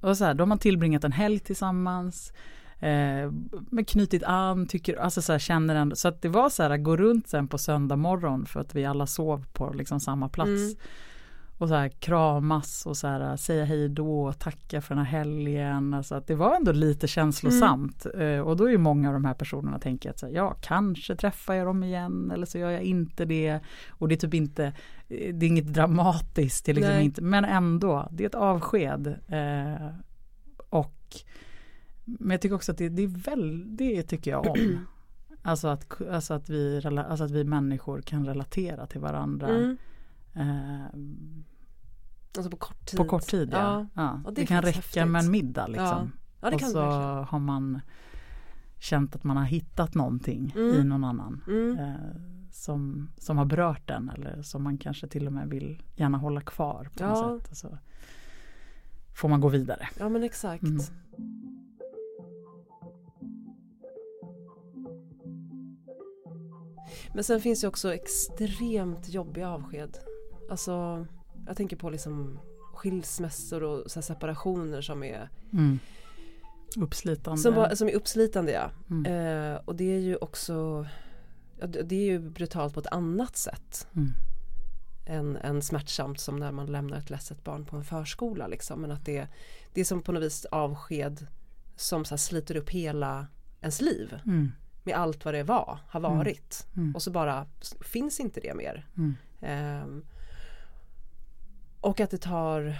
[0.01, 2.33] Och så här, då har man tillbringat en helg tillsammans.
[2.81, 3.31] Eh,
[3.69, 5.95] men knutit an, tycker, alltså så här, känner ändå.
[5.95, 8.85] Så att det var så här, gå runt sen på söndag morgon för att vi
[8.85, 10.49] alla sov på liksom samma plats.
[10.49, 10.75] Mm.
[11.61, 15.19] Och så här kramas och så här säga hej då och tacka för den här
[15.19, 15.93] helgen.
[15.93, 18.05] Alltså att det var ändå lite känslosamt.
[18.17, 20.55] Eh, och då är ju många av de här personerna tänker att så här, ja
[20.61, 23.59] kanske träffar jag dem igen eller så gör jag inte det.
[23.89, 24.65] Och det är typ inte,
[25.07, 29.07] eh, det är inget dramatiskt, det är liksom inte, men ändå, det är ett avsked.
[29.27, 29.87] Eh,
[30.69, 31.15] och
[32.05, 34.85] men jag tycker också att det, det är väl, det tycker jag om.
[35.43, 39.47] Alltså att, alltså, att vi, alltså att vi människor kan relatera till varandra.
[39.47, 39.77] Mm.
[40.33, 40.85] Eh,
[42.37, 42.97] Alltså på kort tid.
[42.97, 43.87] på kort tid ja.
[43.95, 44.21] Ja.
[44.25, 44.31] ja.
[44.31, 45.07] Det det, kan räcka häftigt.
[45.07, 46.11] med en middag liksom.
[46.41, 47.23] Ja, det och kan så det verkligen.
[47.25, 47.81] har man
[48.79, 50.75] känt att man har hittat någonting Mm.
[50.75, 51.43] i någon annan.
[51.47, 51.79] Mm.
[51.79, 51.95] Eh,
[52.51, 56.41] som, som har berört den eller som man kanske till och med vill gärna hålla
[56.41, 57.51] kvar på något sätt.
[57.51, 57.77] Och så
[59.15, 59.89] får man gå vidare.
[59.99, 60.63] Ja men exakt.
[60.63, 60.79] Mm.
[67.13, 69.97] Men sen finns det också extremt jobbiga avsked.
[70.51, 71.05] Alltså
[71.47, 72.39] jag tänker på liksom
[72.73, 75.79] skilsmässor och separationer som är, Mm.
[76.77, 77.41] Uppslitande.
[77.41, 78.71] som, var, som är uppslitande ja.
[78.89, 79.05] Mm.
[79.53, 80.85] Eh, och det är ju också
[81.83, 84.11] det är ju brutalt på ett annat sätt Mm.
[85.05, 88.81] än, än smärtsamt som när man lämnar ett ledset barn på en förskola liksom.
[88.81, 89.27] Men att det,
[89.73, 91.27] det är som på något vis avsked
[91.75, 93.27] som så sliter upp hela
[93.61, 94.51] ens liv Mm.
[94.83, 96.67] med allt vad det var, har varit.
[96.75, 96.95] Mm.
[96.95, 97.45] Och så bara
[97.81, 98.87] finns inte det mer.
[98.97, 99.15] Mm.
[101.81, 102.75] Och att det tar,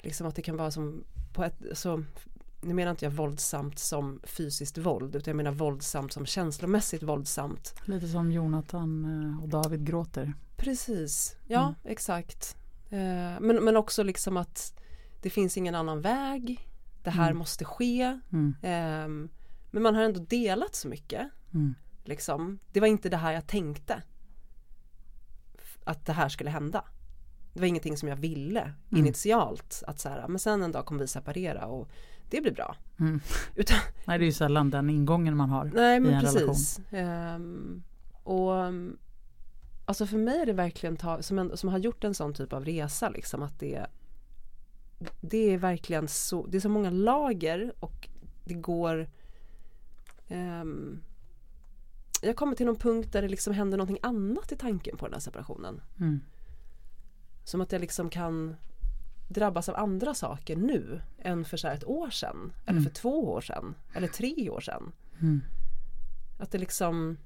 [0.00, 2.04] liksom att det kan vara som på ett, så,
[2.60, 7.74] nu menar inte jag våldsamt som fysiskt våld utan jag menar våldsamt som känslomässigt våldsamt.
[7.84, 10.32] Lite som Jonathan eh, och David gråter.
[10.56, 11.74] Precis, ja Mm.
[11.84, 12.56] exakt.
[12.90, 14.80] Eh, men, men också liksom att
[15.22, 16.68] det finns ingen annan väg,
[17.02, 17.38] det här Mm.
[17.38, 18.18] måste ske.
[18.32, 18.54] Mm.
[18.62, 19.28] Ehm,
[19.70, 21.28] men man har ändå delat så mycket.
[21.54, 21.74] Mm.
[22.04, 22.58] Liksom.
[22.72, 24.02] Det var inte det här jag tänkte.
[25.84, 26.84] Att det här skulle hända.
[27.52, 28.74] Det var ingenting som jag ville Mm.
[29.04, 29.82] initialt.
[29.86, 31.88] Att så här, men sen en dag kommer vi separera och
[32.30, 32.76] det blir bra.
[33.00, 33.20] Mm.
[33.54, 35.70] Utan, Nej det är ju sällan den ingången man har.
[35.74, 36.80] nej I men en precis.
[38.22, 38.98] Och um,
[39.84, 42.52] alltså för mig är det verkligen ta, som, en, som har gjort en sån typ
[42.52, 43.86] av resa liksom att det
[45.20, 48.08] det är verkligen så, det är så många lager och
[48.44, 49.10] det går
[50.28, 51.02] ehm,
[52.22, 55.12] jag kommer till någon punkt där det liksom händer någonting annat i tanken på den
[55.12, 55.80] här separationen.
[56.00, 56.20] Mm.
[57.44, 58.56] Som att jag liksom kan
[59.28, 62.52] drabbas av andra saker nu än för så här ett år sedan.
[62.64, 62.84] Eller Mm.
[62.84, 63.74] för två år sedan.
[63.94, 64.92] Eller tre år sedan.
[65.20, 65.40] Mm.
[66.38, 67.16] Att det liksom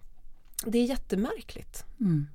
[0.64, 1.85] Det är jättemärkligt.
[2.00, 2.26] Mm.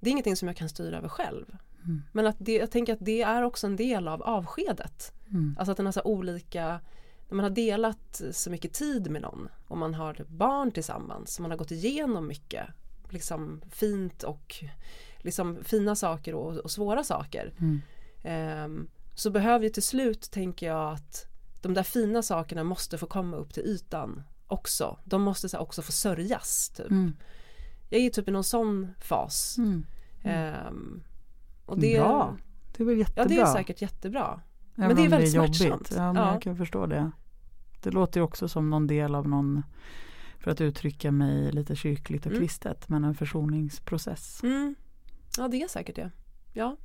[0.00, 1.56] Det är ingenting som jag kan styra över själv.
[1.84, 2.02] Mm.
[2.12, 5.12] Men att det, jag tänker att det är också en del av avskedet.
[5.30, 5.56] Mm.
[5.58, 6.80] Alltså att den har så olika
[7.28, 11.40] När man har delat så mycket tid med någon och man har barn tillsammans.
[11.40, 12.66] Man har gått igenom mycket
[13.10, 14.64] liksom fint och
[15.24, 17.52] liksom fina saker och, och svåra saker.
[17.58, 17.80] Mm.
[18.22, 21.26] Ehm, så behöver ju till slut tänker jag att
[21.62, 24.98] de där fina sakerna måste få komma upp till ytan också.
[25.04, 26.68] De måste så här, också få sörjas.
[26.76, 26.90] Typ.
[26.90, 27.12] Mm.
[27.90, 29.58] Jag är typ i någon sån fas.
[29.58, 29.84] Mm.
[30.22, 31.02] Ehm,
[31.66, 32.36] och det, Bra.
[32.76, 33.22] Det är väl jättebra.
[33.22, 34.40] Ja det är säkert jättebra.
[34.76, 35.56] Även men det är väldigt jobbigt.
[35.56, 35.92] smärtsamt.
[35.96, 36.32] Ja, Ja.
[36.32, 37.10] jag kan förstå det.
[37.82, 39.62] Det låter ju också som någon del av någon,
[40.38, 42.42] för att uttrycka mig lite kyrkligt och Mm.
[42.42, 44.42] kristet, men en försoningsprocess.
[44.42, 44.74] Mm.
[45.38, 46.10] Ja det är säkert det.
[46.52, 46.76] Ja.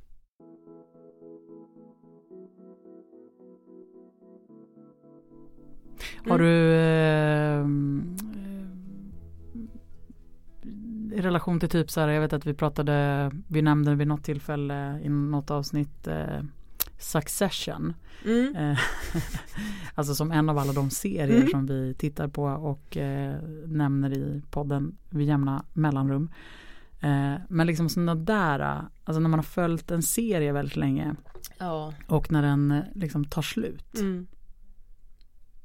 [6.28, 6.46] Har Mm.
[6.46, 7.66] du eh,
[11.18, 14.24] i relation till typ så här, jag vet att vi pratade, vi nämnde vid något
[14.24, 16.42] tillfälle i något avsnitt eh,
[16.98, 17.94] Succession.
[18.24, 18.56] Mm.
[18.56, 18.78] Eh,
[19.94, 21.48] alltså som en av alla de serier Mm.
[21.48, 26.30] som vi tittar på och eh, nämner i podden vid jämna mellanrum.
[27.00, 31.14] Eh, men liksom sådana där, alltså när man har följt en serie väldigt länge
[31.58, 31.94] Ja.
[32.08, 33.98] och när den eh, liksom tar slut.
[33.98, 34.26] Mm.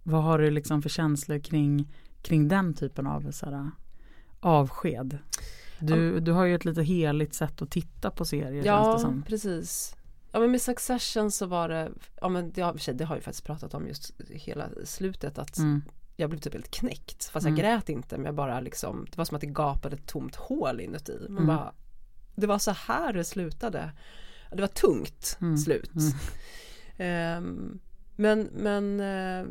[0.04, 3.72] Vad har du liksom för känslor kring, kring den typen av så här,
[4.40, 5.18] avsked?
[5.80, 9.96] Du, du har ju ett lite heligt sätt att titta på serier Ja precis.
[10.32, 11.92] Ja men med Succession så var det,
[12.22, 15.82] ja men det det har jag faktiskt pratat om just hela slutet att Mm,
[16.22, 17.26] jag blev typ helt knäckt.
[17.26, 17.58] Fast Mm.
[17.58, 20.36] jag grät inte men jag bara liksom, det var som att det gapade ett tomt
[20.36, 21.18] hål inuti.
[21.30, 21.48] Man Mm.
[21.48, 21.74] bara,
[22.36, 23.92] det var så här det slutade.
[24.52, 25.58] Det var tungt Mm.
[25.58, 25.92] slut.
[25.96, 26.14] Mm.
[26.98, 27.80] Ehm,
[28.16, 29.46] men, men eh,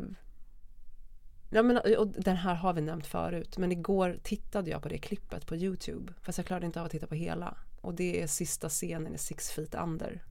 [1.53, 4.97] Ja men och den här har vi nämnt förut men igår tittade jag på det
[4.97, 8.27] klippet på Youtube fast jag klarade inte av att titta på hela och det är
[8.27, 10.23] sista scenen i Six Feet Under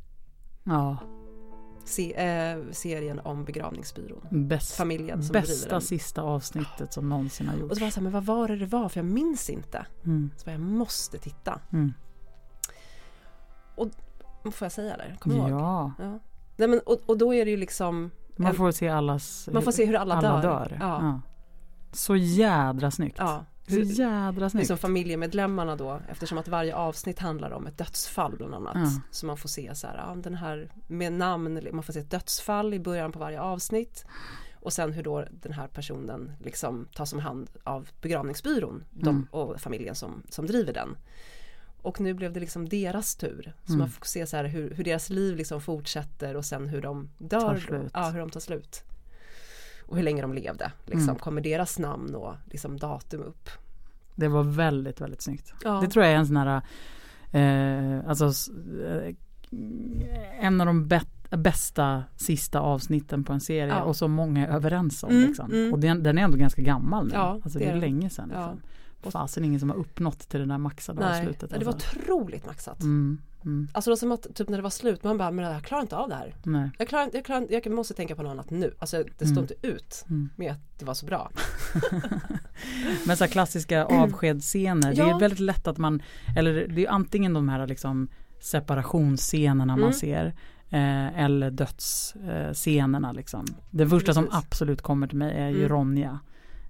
[0.65, 0.97] Ja,
[1.85, 4.27] se, eh, serien om begravningsbyrån.
[4.31, 7.75] Bäst, Familjen som bästa sista avsnittet som någonsin har Och gjorts.
[7.75, 8.89] så var jag så här, men vad var det det var?
[8.89, 9.87] För jag minns inte.
[10.05, 10.31] Mm.
[10.37, 11.61] Så bara, jag måste titta.
[11.73, 11.93] Mm.
[14.45, 15.17] Får jag säga det?
[15.19, 15.51] Kommer du ihåg?
[15.61, 16.19] Ja, Ja.
[16.57, 19.49] Nej, men, och, och då är det ju liksom man får se allas...
[19.53, 20.43] Man får se hur alla, alla dör.
[20.43, 20.77] dör.
[20.81, 21.21] Ja.
[21.93, 23.17] Så jädra snyggt.
[23.19, 23.45] Ja.
[23.71, 24.63] Så Hur, jädra snyggt.
[24.63, 28.77] liksom familjemedlemmarna då eftersom att varje avsnitt handlar om ett dödsfall bland annat.
[28.77, 29.01] Ja.
[29.11, 32.75] Så man får se så här, den här med namn, man får se ett dödsfall
[32.75, 34.05] i början på varje avsnitt.
[34.63, 39.27] Och sen hur då den här personen liksom tas om hand av begravningsbyrån de, Mm.
[39.31, 40.97] och familjen som, som driver den.
[41.83, 43.53] Och nu blev det liksom deras tur.
[43.65, 43.79] Så Mm.
[43.79, 47.09] man får se så här hur, hur deras liv liksom fortsätter och sen hur de
[47.19, 47.41] dör.
[47.95, 48.83] Ja, hur de tar slut.
[49.91, 50.73] Och hur länge de levde.
[50.85, 51.03] Liksom.
[51.03, 51.17] Mm.
[51.17, 53.49] Kommer deras namn och liksom datum upp.
[54.15, 55.53] Det var väldigt, väldigt snyggt.
[55.65, 55.81] Ja.
[55.81, 56.63] Det tror jag är en sån här,
[57.33, 58.25] eh, alltså
[58.85, 59.15] eh,
[60.41, 63.83] en av de bet- bästa sista avsnitten på en serie Ja.
[63.83, 65.11] och som många är överens om.
[65.11, 65.53] Mm, liksom.
[65.53, 65.73] mm.
[65.73, 67.15] Och den, den är ändå ganska gammal nu.
[67.15, 67.81] Ja, alltså, det det är den.
[67.81, 68.31] länge sedan.
[68.35, 68.55] Ja.
[69.03, 69.13] Liksom.
[69.13, 71.51] Fasen ingen som har uppnått till det där maxade Nej, avslutet.
[71.51, 71.99] det var alltså.
[71.99, 72.83] otroligt maxat.
[72.83, 75.45] mm, mm, Alltså det var som att typ när det var slut, man bara, men
[75.45, 76.35] jag klarar inte av det här.
[76.45, 76.71] nej.
[76.79, 78.75] Jag, klarar, jag, klarar, jag måste tänka på något annat nu.
[78.79, 79.43] Alltså det står Mm.
[79.43, 80.29] inte ut Mm.
[80.37, 81.31] med att det var så bra.
[83.07, 85.17] Men så här klassiska avskedsscener, det Ja.
[85.17, 86.03] är väldigt lätt att man,
[86.37, 88.09] eller det är antingen de här liksom
[88.41, 89.85] separationsscenerna Mm.
[89.85, 90.27] man ser
[90.71, 93.45] eh, eller dödsscenerna liksom.
[93.71, 95.69] Den första som absolut kommer till mig är ju Mm.
[95.69, 96.19] Ronja,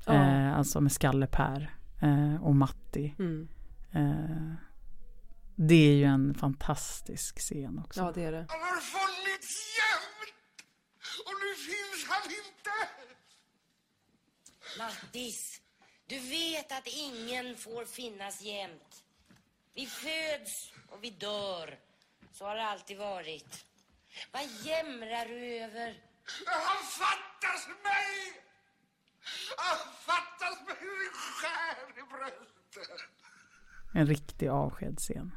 [0.06, 0.12] Ja.
[0.14, 3.14] eh, alltså med Skalle-Per eh, och Matti.
[3.18, 3.48] Mm.
[3.92, 4.52] Eh,
[5.68, 8.01] det är ju en fantastisk scen också.
[8.01, 8.46] Ja det är det.
[8.49, 10.35] Han har funnits jämt
[11.27, 12.77] och nu finns han inte.
[14.79, 15.61] Mattis,
[16.07, 19.05] du vet att ingen får finnas jämt.
[19.75, 21.79] Vi föds och vi dör.
[22.33, 23.64] Så har det alltid varit.
[24.33, 26.03] Vad jämrar du över?
[26.46, 28.42] Han fattas mig.
[29.57, 33.01] Han fattas mig en skär i bröstet.
[33.94, 35.33] En riktig avskedsscen.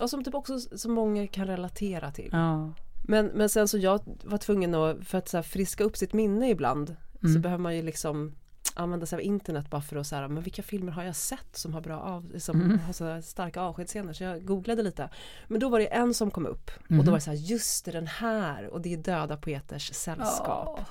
[0.00, 2.28] Och som typ också så många kan relatera till.
[2.32, 2.72] Ja.
[3.08, 6.12] Men, men sen så jag var tvungen att, för att så här friska upp sitt
[6.12, 7.42] minne ibland så Mm.
[7.42, 8.34] behöver man ju liksom
[8.74, 11.74] använda sig av internet bara för att säga men vilka filmer har jag sett som
[11.74, 12.78] har bra av, som Mm.
[12.78, 15.10] har så här starka avskedsscener så jag googlade lite.
[15.46, 17.04] Men då var det en som kom upp och Mhm.
[17.04, 20.74] då var det så här just det den här och det är Döda poeters sällskap.
[20.78, 20.84] Ja.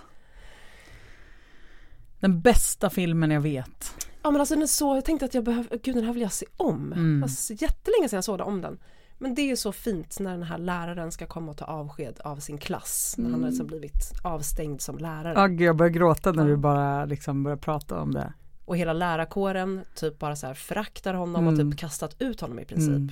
[2.19, 3.93] Den bästa filmen jag vet.
[4.23, 6.21] Ja men alltså den är så, jag tänkte att jag behöver, gud den här vill
[6.21, 6.93] jag se om.
[6.93, 7.15] Mm.
[7.15, 8.77] Det var så jättelänge sedan jag såg om den.
[9.19, 12.19] Men det är ju så fint när den här läraren ska komma och ta avsked
[12.23, 13.15] av sin klass.
[13.17, 15.33] När han har liksom blivit avstängd som lärare.
[15.35, 16.49] Ja, jag börjar gråta när Ja.
[16.49, 18.33] vi bara liksom börjar prata om det.
[18.65, 21.71] Och hela lärarkåren typ bara så här föraktar honom och Mm.
[21.71, 22.89] typ kastat ut honom i princip.
[22.95, 23.11] Mm.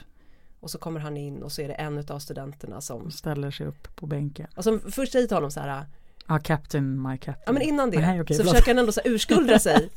[0.59, 3.67] Och så kommer han in och så är det en av studenterna som, Ställer sig
[3.67, 4.47] upp på bänken.
[4.55, 5.85] och som först säger till honom så här,
[6.27, 7.43] Ja, Captain, my Captain.
[7.45, 8.53] ja men innan det Nej, okej, så förlåt.
[8.55, 9.89] försöker han ändå så urskulda sig.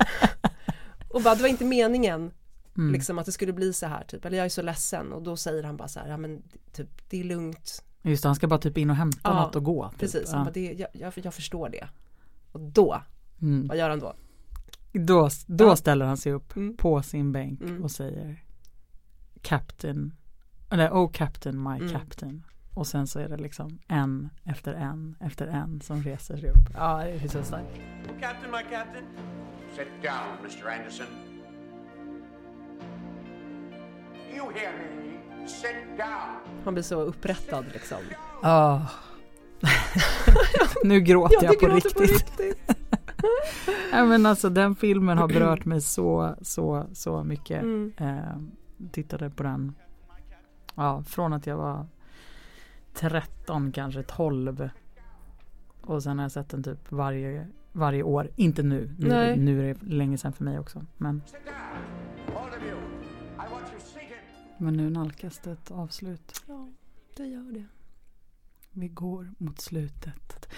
[1.09, 2.31] och bara, det var inte meningen
[2.79, 2.93] Mm.
[2.93, 5.37] liksom att det skulle bli så här typ, eller jag är så ledsen och då
[5.37, 6.41] säger han bara så här, ja men
[6.73, 9.55] typ det är lugnt, Just det, han ska bara typ in och hämta Ja, något
[9.55, 9.89] och gå.
[9.89, 9.99] Typ.
[9.99, 10.37] precis, Ja.
[10.43, 11.87] bara, det, jag, jag, jag förstår det.
[12.51, 13.01] Och då,
[13.41, 13.67] Mm.
[13.67, 14.13] vad gör han då?
[14.93, 15.75] Då, då Ja.
[15.75, 16.77] ställer han sig upp Mm.
[16.77, 17.83] på sin bänk Mm.
[17.83, 18.43] och säger
[19.41, 20.13] Captain,
[20.71, 21.89] eller Oh Captain, my Mm.
[21.89, 22.43] Captain.
[22.75, 26.73] Och sen så är det liksom en efter en efter en som reser sig upp.
[26.73, 27.79] Ja, det är så starkt.
[28.21, 29.05] Captain, my captain.
[29.75, 30.77] Sit down, Mr.
[30.79, 31.05] Anderson.
[34.39, 35.47] You hear me?
[35.47, 36.59] Sit down.
[36.65, 37.97] Han blir så upprättad liksom.
[38.43, 38.85] Ja.
[40.83, 42.37] nu gråter Ja, jag det på gråter riktigt.
[42.37, 42.77] på riktigt.
[43.91, 47.61] Nej men alltså den filmen har berört mig så, så, så mycket.
[47.61, 47.93] Mm.
[47.97, 49.75] Eh, tittade på den,
[50.75, 51.87] ja från att jag var
[52.93, 54.69] 13 kanske 12.
[55.81, 58.29] Och sen har jag sett den typ varje, varje år.
[58.35, 59.37] Inte nu, nu, Nej.
[59.37, 60.85] nu är det länge sedan för mig också.
[60.97, 61.21] Men,
[64.59, 66.43] men nu nalkas det ett avslut.
[66.47, 66.69] Ja,
[67.17, 67.65] det gör det.
[68.71, 70.49] Vi går mot slutet.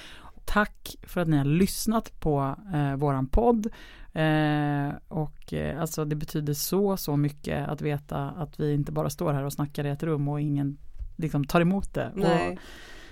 [0.46, 3.66] Tack för att ni har lyssnat på eh, våran podd.
[4.14, 9.10] Eh, och eh, alltså det betyder så, så mycket att veta att vi inte bara
[9.10, 10.78] står här och snackar i ett rum och ingen
[11.16, 12.12] liksom tar emot det.
[12.16, 12.60] Nej.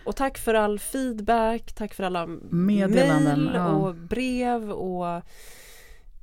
[0.05, 3.67] Och tack för all feedback, tack för alla Meddelanden, ja.
[3.67, 5.21] och brev och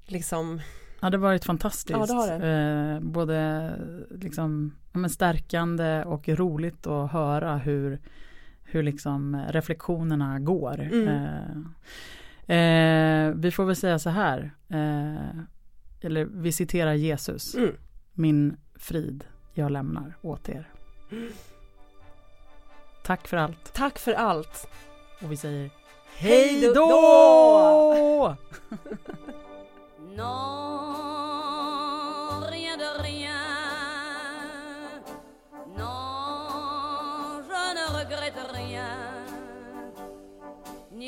[0.07, 0.61] liksom,
[1.07, 1.98] Ja, det har varit fantastiskt.
[1.98, 3.72] Ja, det har Eh, både
[4.11, 7.98] liksom, men stärkande och roligt att höra hur,
[8.62, 10.80] hur liksom reflektionerna går.
[10.80, 11.09] Mm.
[12.46, 15.40] Eh, eh, vi får väl säga så här, eh,
[16.00, 17.70] eller vi citerar Jesus, mm,
[18.12, 20.70] min frid jag lämnar åt er.
[23.04, 23.72] Tack för allt.
[23.74, 24.68] tack för allt.
[25.22, 25.70] Och vi säger
[26.16, 28.36] Hej hej då!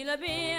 [0.08, 0.56] gabi